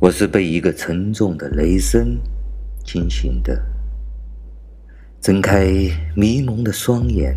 [0.00, 2.16] 我是被一个沉重的雷声
[2.84, 3.60] 惊醒的，
[5.20, 5.66] 睁开
[6.14, 7.36] 迷蒙的双眼，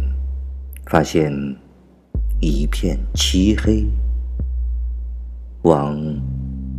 [0.86, 1.34] 发现
[2.40, 3.88] 一片漆黑。
[5.64, 6.00] 往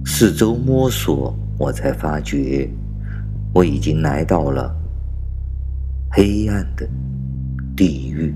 [0.07, 2.71] 四周摸索，我才发觉
[3.53, 4.73] 我已经来到了
[6.13, 6.89] 黑暗的
[7.77, 8.33] 地狱。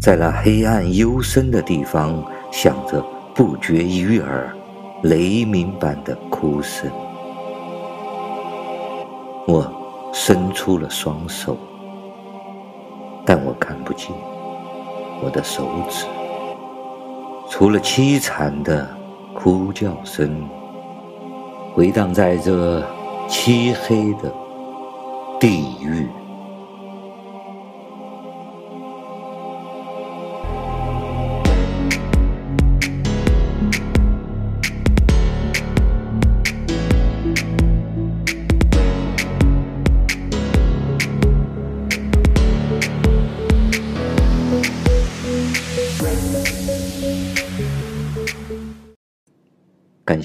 [0.00, 3.00] 在那黑暗幽深的地方，想着
[3.34, 4.54] 不绝于耳、
[5.02, 6.90] 雷鸣般的哭声。
[9.46, 9.70] 我
[10.12, 11.56] 伸出了双手，
[13.24, 14.08] 但我看不见
[15.22, 16.06] 我的手指，
[17.48, 18.88] 除了凄惨的
[19.34, 20.48] 哭叫声，
[21.74, 22.82] 回荡在这
[23.28, 24.32] 漆黑的
[25.38, 26.08] 地狱。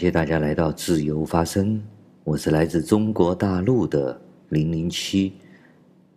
[0.06, 1.82] 谢大家来到自由发声，
[2.24, 5.34] 我是来自中国大陆的零零七。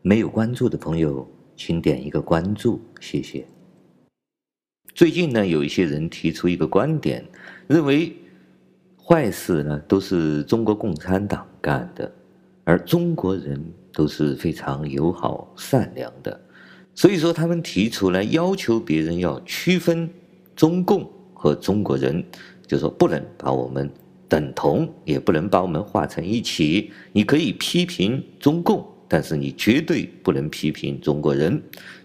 [0.03, 3.47] 没有关注的朋友，请点一个关注，谢谢。
[4.93, 7.25] 最近呢，有一些人提出一个观点，
[7.67, 8.15] 认为
[9.03, 12.13] 坏事呢都是中国共产党干的，
[12.65, 13.59] 而中国人
[13.95, 16.39] 都是非常友好善良的，
[16.95, 20.11] 所以说他们提出来要求别人要区分
[20.55, 22.23] 中共和中国人。
[22.69, 23.91] 就说不能把我们
[24.29, 26.93] 等同，也不能把我们画成一起。
[27.13, 31.61] 你可以批评中共，但是你绝对不能批评中国人。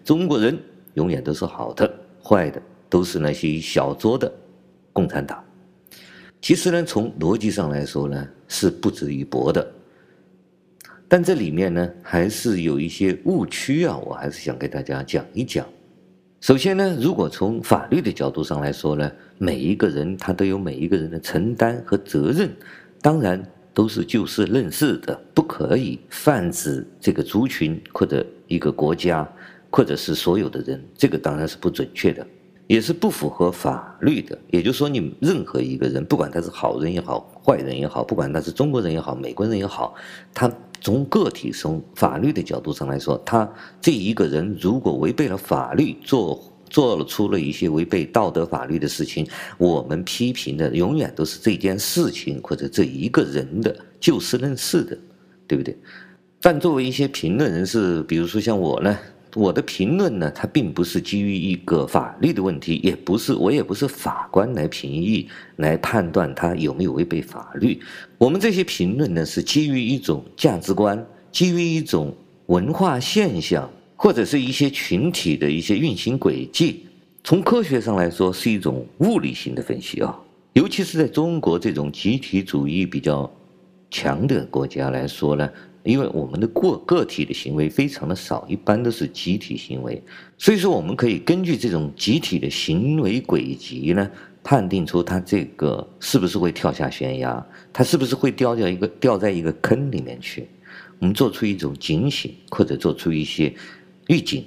[0.05, 0.57] 中国人
[0.93, 4.33] 永远都是好的，坏的都是那些小撮的
[4.93, 5.43] 共产党。
[6.41, 9.69] 其实呢，从逻辑上来说呢，是不值一驳的。
[11.09, 15.67] 但这里面呢，还是有一些误区啊，我还是想给大家讲一讲。
[16.43, 22.53] 首先呢，如果从法律的角度上来说呢，每一个人他都有每一个人的承担和责任，
[23.01, 23.41] 当然
[23.73, 29.25] 都是就事论事的，不可以泛指这个族群或者一个国家，
[29.69, 32.27] 或者是所有的人，这个当然是不准确的，
[32.67, 34.37] 也是不符合法律的。
[34.51, 39.95] 也就是说，你任何一个人，不管他是好人也好，坏人也好，不管他是中国人也好，美国人也好，
[40.33, 40.51] 他。
[40.83, 43.49] 从个体从法律的角度上来说，他
[43.79, 49.25] 这一个人如果违背了法律，做做了出了一些违背道德法律的事情，
[49.57, 54.97] 我们批评的永远都是这件事情或者这一个人的就事论事的，
[55.47, 55.77] 对不对？
[56.41, 58.99] 但作为一些评论人士，比如说像我呢。
[59.35, 67.81] 我的评论呢，它并不是基于一个法律的问题，也不是我也不是法官来评议、来判断他有没有违背法律。
[68.17, 76.85] 我们这些评论呢，是基于一种价值观，基于一种文化现象，或者是一些群体的一些运行轨迹。
[77.23, 80.15] 从科学上来说，是一种物理性的分析啊。
[80.53, 83.31] 尤其是在中国这种集体主义比较
[83.89, 85.49] 强的国家来说呢。
[85.83, 90.01] 因为我们的个个体的行为非常的少，一般都是集体行为，
[90.37, 94.09] 所以说我们可以根据这种集体的行为轨迹呢，
[94.41, 100.47] 判定出他这个是不是会跳下悬崖，他是不是会掉掉一个掉在一个坑里面去，
[100.99, 103.53] 我们做出一种警醒或者做出一些
[104.07, 104.45] 预警，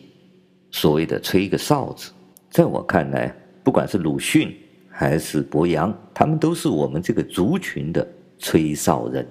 [0.70, 2.12] 所谓的吹一个哨子。
[2.48, 4.56] 在我看来，不管是鲁迅
[4.88, 8.08] 还是博洋，他们都是我们这个族群的
[8.38, 9.26] 吹哨人。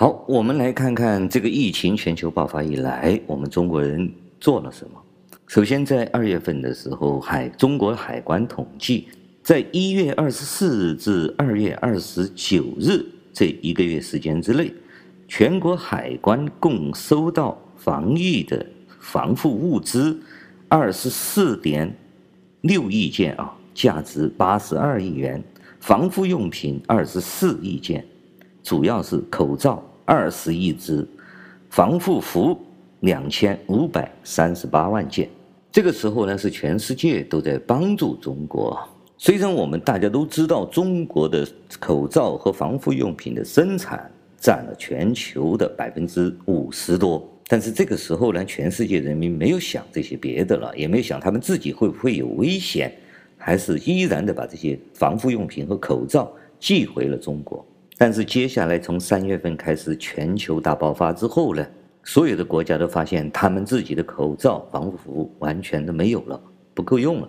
[0.00, 4.92] 好，我们来看看这个疫情全球爆发以来，我们中国人做了什么。
[5.46, 9.08] 首先，在二月份的时候，海中国海关统计，
[9.42, 13.04] 在一月二十四日至二月二十九日
[13.34, 14.72] 这一个月时间之内，
[15.28, 18.64] 全国海关共收到防疫的
[19.00, 20.18] 防护物资
[20.70, 21.94] 二十四点
[22.62, 25.38] 六亿件啊，价值八十二亿元；
[25.78, 28.02] 防护用品二十四亿件，
[28.62, 29.84] 主要是口罩。
[30.10, 31.06] 二十亿只
[31.68, 32.58] 防护服，
[32.98, 35.30] 两千五百三十八万件。
[35.70, 38.76] 这个时候呢，是全世界都在帮助中国。
[39.16, 41.46] 虽然我们大家都知道，中国的
[41.78, 52.92] 口罩和防护用品的生产占了全球的百分之五十多，但是这个时候呢，全世界人民没有想这些别的了，也没有想他们自己会不会有危险，
[53.36, 56.28] 还是依然的把这些防护用品和口罩
[56.58, 57.64] 寄回了中国。
[58.02, 61.66] 但是接下来从三月份开始全球大爆发之后呢，
[62.02, 66.40] 所有的国家都发现他们自己的口罩、防护服完全都没有了，
[66.72, 67.28] 不够用了。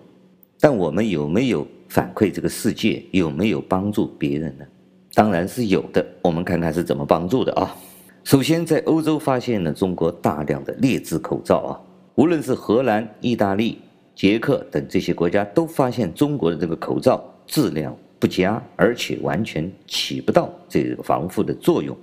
[0.58, 4.64] 但我们有没有反馈这个世界，有没有帮助别人呢？
[5.12, 6.02] 当然是有的。
[6.22, 7.76] 我们看看是怎么帮助的啊。
[8.24, 11.70] 首先，在欧洲发现了中国大量的劣质口罩啊，
[12.14, 13.78] 无论是荷兰、意大利、
[14.14, 21.98] 捷克等这些国家，都发现中国的这个口罩质量不佳，而且完全起不到这个防护的作用。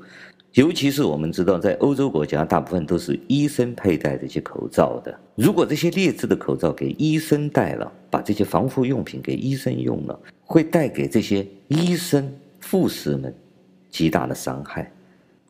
[0.51, 5.17] 尤其是我们知道，在欧洲国家，大部分都是医生佩戴这些口罩的。
[5.35, 12.29] 如果这些劣质的口罩给医生戴了，把这些防护用品给医生用了，会带给这些医生、
[12.69, 13.33] 护士们
[13.89, 14.91] 极大的伤害，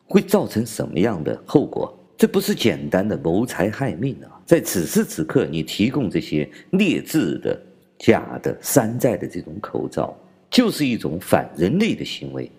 [0.06, 1.92] 会造成什么样的后果？
[2.16, 4.38] 这不是简单的谋财害命啊！
[4.46, 7.60] 在此时此刻，你提供这些劣质的、
[7.98, 10.16] 假的、山寨的这种口罩，
[10.50, 12.50] 就是一种反人类的行为。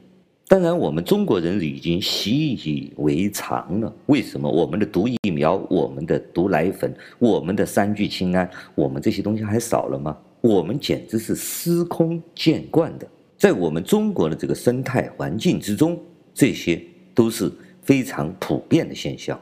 [0.47, 3.93] 当然，我们中国人已经习以为常了。
[4.07, 10.17] 为什么我们的毒疫苗、我们的毒奶粉、我们的三聚氰胺，我们这些东西还少了吗？
[10.41, 13.07] 我们简直是司空见惯的，
[13.37, 15.97] 在我们中国的这个生态环境之中，
[16.33, 16.81] 这些
[17.13, 17.49] 都是
[17.81, 19.39] 非常普遍的现象。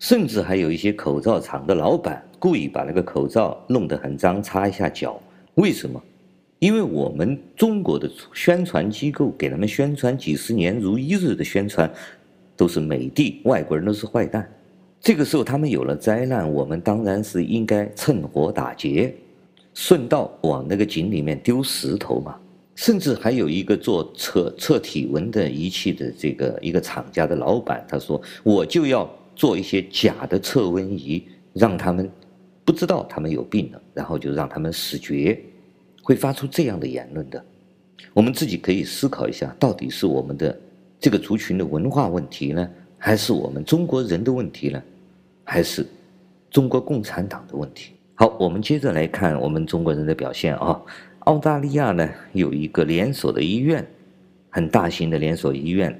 [0.00, 5.20] 甚至还有一些口罩厂的老板故意把那个口罩弄得很脏，擦一下脚。
[5.54, 6.02] 为什么？
[6.62, 11.92] 因为我们中国的宣传机构给他们宣传几十年如一日的宣传，
[12.56, 14.48] 都是美帝，外国人都是坏蛋。
[15.00, 19.12] 这个时候他们有了灾难，我们当然是应该趁火打劫，
[19.74, 22.38] 顺道往那个井里面丢石头嘛。
[22.76, 32.08] 甚至还有一个做测测体温的仪器的这个一个厂家的老板，他说我就要做一些假的测温仪，让他们
[32.64, 35.36] 不知道他们有病了，然后就让他们死绝。
[36.02, 37.42] 会发出这样的言论的，
[38.12, 40.58] 我们自己可以思考一下，到底是我们的
[40.98, 42.68] 这个族群的文化问题呢，
[42.98, 44.82] 还是我们中国人的问题呢，
[45.44, 45.86] 还是
[46.50, 47.92] 中国共产党的问题？
[48.16, 50.80] 好，我们接着来看我们中国人的表现啊。
[51.20, 53.86] 澳大利亚呢，有一个连锁的医院，
[54.50, 55.96] 很大型的连锁医院，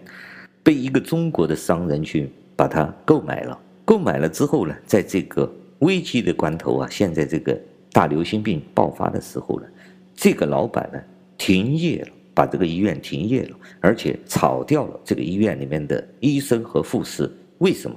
[0.64, 3.56] 被一个中国的商人去把它购买了。
[3.84, 7.56] 购买了之后呢，在这个危机的关头啊，现在这个
[7.92, 9.66] 大流行病爆发的时候呢。
[10.14, 11.00] 这个老板呢，
[11.36, 17.30] 停业了，把这个医院停业了，而且炒掉了这个医院里面的医生和护士。
[17.58, 17.96] 为什么？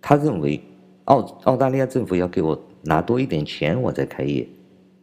[0.00, 0.60] 他认为
[1.04, 4.46] 澳澳大利亚政府要给我拿多一点钱，我再开业。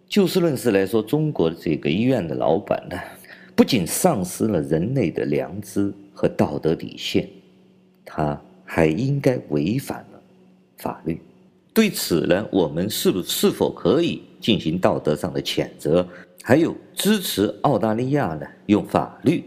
[0.07, 2.97] 就事论事来说，中国这个医院的老板呢，
[3.55, 7.27] 不仅丧失了人类的良知和道德底线，
[8.05, 10.21] 他还应该违反了
[10.77, 11.19] 法律。
[11.73, 16.07] 对此呢，我们是不是否可以进行道德上的谴责？
[16.43, 19.43] 还有支持澳大利亚呢，用法律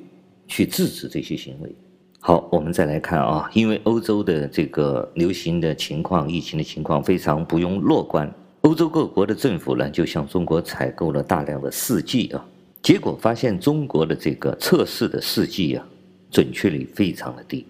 [0.48, 1.72] 去制止这些行为。
[2.18, 8.28] 好，我们再来看啊，因为欧洲的这个流行的情况、疫情的情况非常不容乐观，
[8.62, 12.44] 欧洲各国的政府呢就向中国采购了大量的试剂啊，
[12.82, 15.86] 结果发现中国的这个测试的试剂啊，
[16.28, 17.64] 准确率非常的低，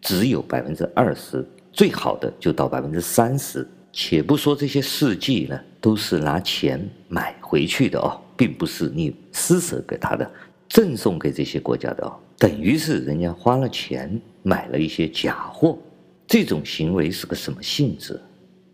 [0.00, 3.68] 只有百分之二十，最好的就到百分之三十。
[3.92, 10.30] 且不说这些试剂呢，都是拿钱买回去的哦，并不是你施舍给他的，
[10.68, 15.78] 赠送给这些国家的哦，等于是人家花了钱买了一些假货，
[16.26, 18.20] 这种行为是个什么性质？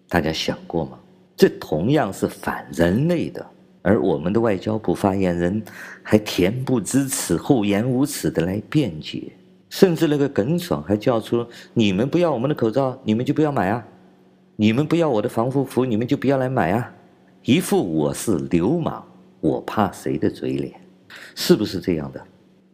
[0.08, 0.98] 大家想过吗？
[1.36, 3.46] 这同样是反人类的，
[3.82, 5.62] 而我们的外交部发言人
[6.02, 9.30] 还恬不知耻、厚颜无耻的来辩解，
[9.68, 13.86] 甚至那个耿爽还叫出：“你们不要我们的口罩，你们就不要买啊！”
[14.58, 16.90] 你们不要我的防护服，你们就不要来买啊！
[17.46, 19.00] 一副我是流氓，
[19.40, 20.74] 我怕谁的嘴脸，
[21.36, 22.20] 是不是这样的？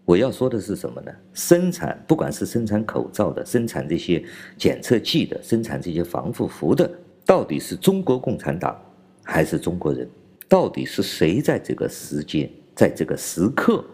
[0.07, 1.13] 我要说的是什么呢？
[1.35, 4.25] 生产不管是生产口罩的，生产这些
[4.57, 6.91] 检测剂的，生产这些防护服的，
[7.27, 8.75] 到底是中国共产党
[9.23, 10.09] 还是中国人？
[10.49, 13.85] 到底是谁在这个时间，在这个时刻，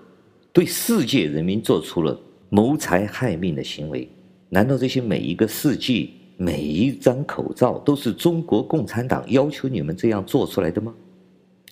[0.53, 2.17] 对世界人民做出了
[2.51, 4.09] 谋财害命的行为？
[4.49, 6.15] 难道这些每一个试剂？
[6.41, 10.95] 每一张口罩都是中国共产党要求你们这样做出来的吗？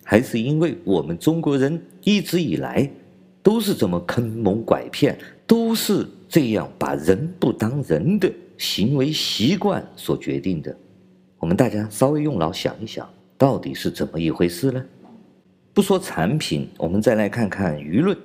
[0.02, 2.90] 还是因为我们中国人一直以来
[3.44, 10.76] 都是这么坑蒙拐骗，都是这样把人不当人的行为习惯所决定的？
[11.38, 13.08] 我们大家稍微用脑想一想，
[13.38, 14.85] 到底是怎么一回事呢？
[15.73, 18.18] 不说产品，我们再来看看舆论。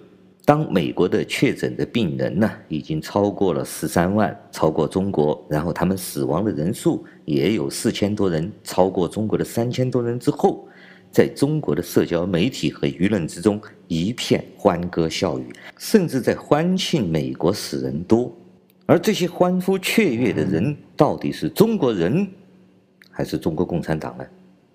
[0.52, 10.68] 当美国的确诊的病人呢，已经超过了十三万，超过中国，然后他们死亡的人数也有四千多人，超过中国的三千多人之后，
[11.10, 18.30] 在中国的社交媒体和舆论之中一片欢歌笑语，甚至在欢庆美国死人多，
[18.86, 22.28] 而这些欢呼雀跃的人到底是中国人，
[23.10, 24.26] 还是中国共产党呢？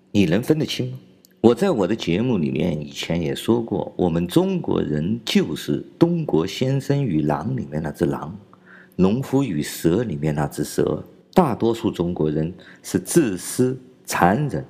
[0.09, 0.97] 你能分得清吗？
[1.39, 8.37] 我在我的节目里面以前也说过，我们中国人就是《东国先生与狼》里面那只狼，
[8.95, 11.03] 《农夫与蛇》里面那只蛇。
[11.33, 12.51] 大多数中国人
[12.81, 14.65] 是自私、残忍、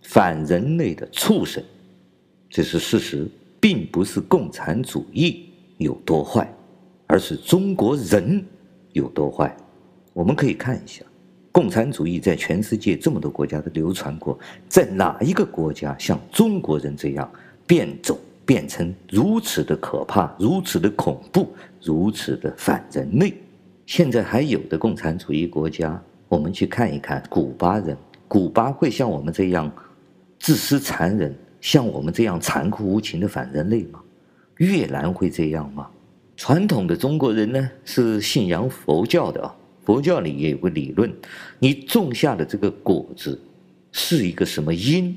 [0.00, 1.62] 反人类的畜生，
[2.48, 3.28] 这是事实，
[3.60, 6.50] 并不是共产主义有多坏，
[7.06, 8.42] 而是中国人
[8.94, 9.54] 有多坏。
[10.14, 11.04] 我们可以看一下。
[11.60, 17.30] 共产主义在全世界这么多国家都流传过，在哪一个国家像中国人这样
[17.66, 21.52] 变种变成如此的可怕、如此的恐怖、
[21.82, 23.34] 如此的反人类？
[23.84, 27.94] 现在还有的共产主义国家，我们去看一看古巴人，
[28.26, 29.70] 古巴会像我们这样
[30.38, 34.00] 自私残忍，像我们这样残酷无情的反人类吗？
[34.56, 35.86] 越南会这样吗？
[36.38, 39.56] 传统的中国人呢，是信仰佛教的。
[39.84, 41.12] 佛教里也有个理论，
[41.58, 43.40] 你种下的这个果子
[43.92, 45.16] 是一个什么因，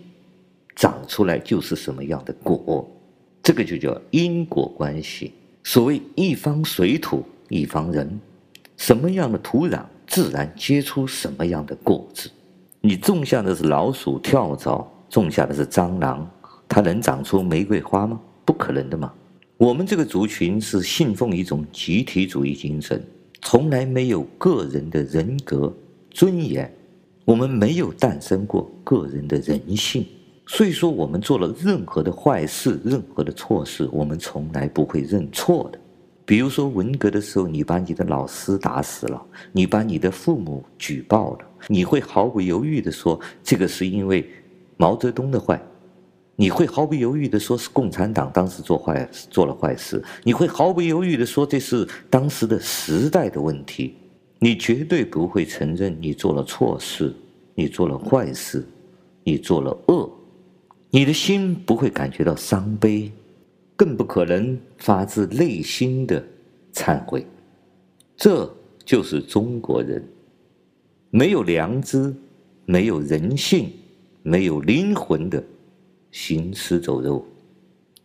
[0.76, 2.90] 长出来就是什么样的果，
[3.42, 5.34] 这个就叫因果关系。
[5.64, 8.20] 所谓一方水土一方人，
[8.78, 12.30] 什么样的土壤，自然结出什么样的果子。
[12.82, 16.30] 你种下的是老鼠、跳蚤，种下的是蟑螂，
[16.68, 18.20] 它能长出玫瑰花吗？
[18.44, 19.14] 不可能的嘛。
[19.56, 23.02] 我们这个族群是信奉一种集体主义精神。
[23.46, 25.72] 从来没有个人的人格
[26.10, 26.74] 尊严，
[27.26, 30.06] 我们没有诞生过个人的人性，
[30.48, 35.80] 所以说我们做了任何的坏事、任何的错事，我们从来不会认错的。
[36.26, 39.22] 比如说文革的时候，你把你的老师打死了，
[39.52, 44.26] 你把你的父母举报了，你会毫不犹豫地说这个是因为
[44.78, 45.62] 毛泽东的坏。
[46.36, 53.94] 你会毫不犹豫的说是共产党当时做坏做了坏事，你会毫不犹豫的说这是当时的时代的问题，
[54.40, 57.14] 你绝对不会承认你做了错事，
[57.54, 58.66] 你做了坏事，
[59.24, 60.10] 你做了恶，
[60.90, 63.12] 你的心不会感觉到伤悲，
[63.76, 66.24] 更不可能发自内心的
[66.74, 67.26] 忏悔，
[68.18, 68.52] 这
[68.84, 70.04] 就是中国人，
[71.12, 72.12] 没有良知、
[72.66, 73.72] 没有人性、
[74.24, 75.44] 没有灵魂的。
[76.14, 77.26] 行尸走肉，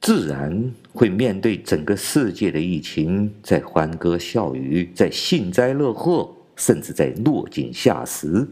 [0.00, 8.48] 自然会面对整个世界的疫情，在欢歌笑语，在幸灾乐祸，甚至在落井下石。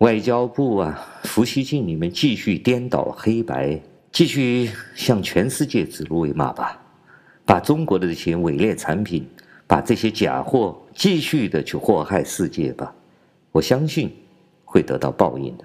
[0.00, 3.80] 外交部啊，伏羲镜里面继续颠倒黑白，
[4.12, 6.78] 继续向全世界指鹿为马吧，
[7.46, 9.26] 把中国的这些伪劣产品，
[9.66, 12.94] 把这些假货继续的去祸害世界吧。
[13.52, 14.12] 我相信
[14.66, 15.64] 会得到报应的。